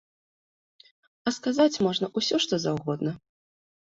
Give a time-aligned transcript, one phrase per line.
[1.27, 3.13] А сказаць можна ўсё што заўгодна.